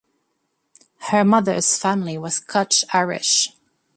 [1.11, 3.49] Her mother's family was Scotch-Irish.